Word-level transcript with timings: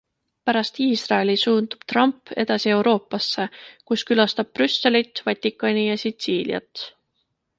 Pärast 0.49 0.77
Iisraeli 0.83 1.35
suundub 1.41 1.83
Trump 1.93 2.31
edasi 2.45 2.71
Euroopasse, 2.77 3.45
kus 3.91 4.05
külastab 4.11 4.51
Brüsselit, 4.59 5.23
Vatikani 5.31 5.85
ja 5.89 5.99
Sitsiiliat. 6.05 6.87